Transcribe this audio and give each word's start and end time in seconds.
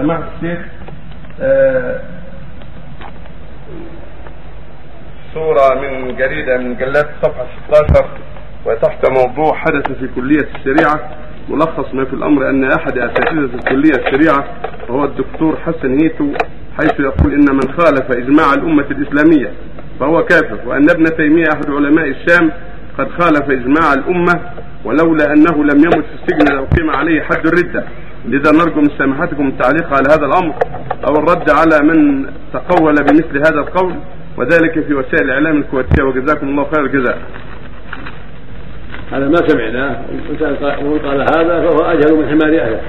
سماحة 0.00 0.22
الشيخ 0.36 0.58
صورة 5.34 5.80
من 5.80 6.16
جريدة 6.16 6.58
من 6.58 6.70
مجلات 6.70 7.08
صفحة 7.22 7.46
16 7.70 8.08
وتحت 8.66 9.10
موضوع 9.10 9.56
حدث 9.56 9.92
في 9.92 10.08
كلية 10.16 10.48
الشريعة 10.56 11.10
ملخص 11.48 11.94
ما 11.94 12.04
في 12.04 12.12
الأمر 12.12 12.50
أن 12.50 12.64
أحد 12.72 12.98
أساتذة 12.98 13.54
الكلية 13.54 14.06
الشريعة 14.06 14.44
وهو 14.88 15.04
الدكتور 15.04 15.56
حسن 15.56 15.92
هيتو 16.02 16.32
حيث 16.80 17.00
يقول 17.00 17.32
إن 17.32 17.54
من 17.54 17.72
خالف 17.78 18.10
إجماع 18.10 18.52
الأمة 18.56 18.86
الإسلامية 18.90 19.52
فهو 20.00 20.24
كافر 20.24 20.58
وأن 20.66 20.90
ابن 20.90 21.04
تيمية 21.16 21.44
أحد 21.54 21.70
علماء 21.70 22.08
الشام 22.08 22.50
قد 22.98 23.08
خالف 23.10 23.50
إجماع 23.50 23.92
الأمة 23.92 24.40
ولولا 24.84 25.24
أنه 25.32 25.64
لم 25.64 25.78
يمت 25.84 26.04
في 26.06 26.14
السجن 26.14 26.54
لأقيم 26.56 26.90
عليه 26.90 27.22
حد 27.22 27.46
الردة 27.46 27.84
لذا 28.28 28.50
نرجو 28.52 28.80
من 28.80 28.90
سماحتكم 28.98 29.48
التعليق 29.48 29.86
على 29.86 30.08
هذا 30.10 30.26
الأمر 30.26 30.54
أو 31.08 31.14
الرد 31.14 31.50
على 31.50 31.88
من 31.88 32.26
تقول 32.52 32.94
بمثل 32.94 33.36
هذا 33.38 33.60
القول 33.60 33.94
وذلك 34.36 34.84
في 34.86 34.94
وسائل 34.94 35.24
الإعلام 35.24 35.56
الكويتية 35.56 36.02
وجزاكم 36.02 36.48
الله 36.48 36.64
خير 36.74 36.84
الجزاء. 36.84 37.18
هذا 39.12 39.28
ما 39.28 39.36
سمعناه 39.36 39.96
ومن 40.82 40.98
قال 40.98 41.20
هذا 41.20 41.68
فهو 41.68 41.90
أجهل 41.90 42.16
من 42.16 42.28
حمار 42.28 42.60
أهله. 42.60 42.80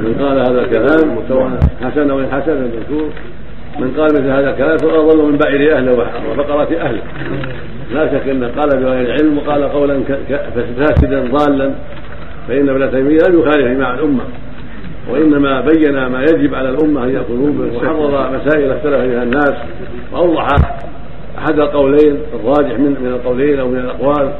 من 0.00 0.14
قال 0.20 0.38
هذا 0.38 0.60
الكلام 0.60 1.18
سواء 1.28 1.50
حسن 1.82 2.10
أو 2.10 2.22
حسن 2.32 2.52
المذكور. 2.52 3.10
من 3.78 3.90
قال 3.98 4.14
مثل 4.14 4.30
هذا 4.30 4.50
الكلام 4.50 4.76
فهو 4.76 5.10
أضل 5.10 5.32
من 5.32 5.38
بعير 5.38 5.76
أهله 5.76 5.92
وبقره 6.30 6.80
أهله. 6.80 7.02
لا 7.92 8.06
شك 8.06 8.28
إن 8.28 8.44
قال 8.44 8.68
بغير 8.82 9.12
علم 9.12 9.38
وقال 9.38 9.68
قولا 9.68 10.00
فاسدا 10.78 11.28
ضالا. 11.28 11.74
فإن 12.48 12.68
ابن 12.68 12.90
تيمية 12.90 13.18
لم 13.28 13.40
يخالف 13.40 13.66
اجماع 13.66 13.94
الأمة 13.94 14.24
وإنما 15.10 15.60
بين 15.60 16.06
ما 16.06 16.22
يجب 16.22 16.54
على 16.54 16.68
الأمة 16.68 17.04
أن 17.04 17.10
يأخذوه 17.10 17.52
به 17.52 17.76
وحرر 17.76 18.30
مسائل 18.36 18.72
اختلف 18.72 19.00
فيها 19.00 19.22
الناس 19.22 19.52
وأوضح 20.12 20.48
أحد 21.38 21.60
القولين 21.60 22.18
الراجح 22.34 22.78
من 22.78 22.96
من 23.00 23.06
القولين 23.06 23.60
أو 23.60 23.68
من 23.68 23.78
الأقوال 23.78 24.32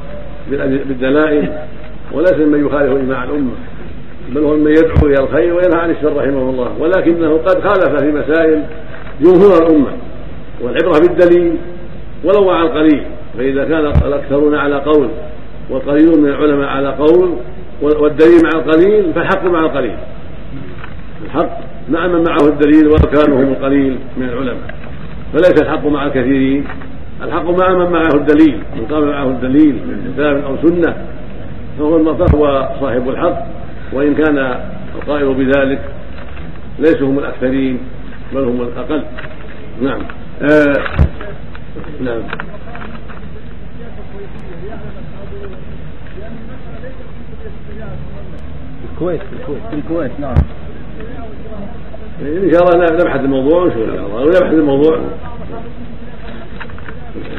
بالدلائل 0.89 1.53
وليس 2.13 2.33
من 2.33 2.67
يخالف 2.67 2.93
اجماع 2.93 3.25
الأمة 3.25 3.53
بل 4.29 4.45
هو 4.45 4.57
من 4.57 4.71
يدعو 4.71 5.07
إلى 5.07 5.25
الخير 5.25 5.55
وينهى 5.55 5.81
عن 5.81 5.91
الشر 5.91 6.17
رحمه 6.17 6.51
الله. 6.51 6.71
ولكنه 6.81 7.37
قد 7.37 7.61
خالف 7.61 8.03
في 8.03 8.13
مسائل 8.13 8.63
جمهور 9.21 9.63
الأمة 9.63 9.91
والعبرة 10.61 11.01
بالدليل 11.01 11.57
ولو 12.25 12.45
مع 12.45 12.63
القليل. 12.63 13.03
فإذا 13.39 13.65
كان 13.65 13.93
الأكثرون 14.07 14.55
على 14.55 14.77
قول 14.77 15.09
والقليلون 15.71 16.21
من 16.21 16.29
العلماء 16.29 16.69
على 16.69 16.89
قول 16.89 17.37
والدليل 17.83 18.39
مع 18.45 18.61
القليل 18.61 19.13
فالحق 19.15 19.45
مع 19.45 19.61
القليل. 19.61 19.97
الحق 21.25 21.59
مع 21.89 22.07
من 22.07 22.25
معه 22.29 22.49
الدليل 22.49 22.87
ولو 22.87 23.11
كانوا 23.13 23.45
هم 23.45 23.53
القليل 23.53 23.99
من 24.17 24.29
العلماء. 24.29 24.75
فليس 25.33 25.63
الحق 25.63 25.87
مع 25.87 26.07
الكثيرين. 26.07 26.65
الحق 27.23 27.51
مع 27.51 27.69
من 27.69 27.91
معه 27.91 28.15
الدليل 28.15 28.63
من 28.77 28.87
قام 28.91 29.09
معه 29.09 29.27
الدليل 29.27 29.75
من 29.75 30.13
كتاب 30.15 30.45
أو 30.45 30.57
سنة. 30.57 31.07
فهو 31.79 32.15
فهو 32.15 32.69
صاحب 32.81 33.09
الحق. 33.09 33.47
وإن 33.93 34.15
كان 34.15 34.39
القائل 34.95 35.35
بذلك 35.35 35.81
ليسوا 36.79 37.09
هم 37.09 37.19
الأكثرين 37.19 37.79
بل 38.35 38.45
هم 38.45 38.63
الأقل. 38.63 39.05
نعم. 39.83 40.01
آه 40.43 40.75
نعم. 42.01 42.23
الكويت 48.93 49.21
الكويت. 49.41 49.63
في 49.71 49.77
الكويت 49.77 50.21
نعم. 50.21 50.35
إن 52.23 52.51
شاء 52.53 52.63
الله 52.63 52.95
نبحث 52.95 53.21
الموضوع 53.21 53.63
ونشوف 53.63 53.83
إن 53.89 53.95
شاء 53.97 54.07
الله. 54.07 54.23
ونبحث 54.23 54.53
الموضوع. 54.53 54.99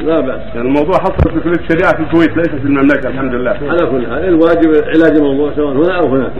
لا 0.02 0.20
بأس. 0.20 0.40
يعني 0.54 0.68
الموضوع 0.68 0.94
حصل 0.98 1.30
في 1.32 1.40
كلية 1.40 1.64
الشريعة 1.64 1.96
في 1.96 2.02
الكويت 2.02 2.36
ليس 2.36 2.48
في 2.48 2.64
المملكة 2.64 3.08
الحمد 3.08 3.34
لله. 3.34 3.50
على 3.50 3.86
كل 3.86 4.06
حال 4.06 4.24
الواجب 4.24 4.84
علاج 4.86 5.16
الموضوع 5.16 5.52
سواء 5.56 5.72
هنا 5.76 5.98
أو 5.98 6.06
هناك. 6.06 6.32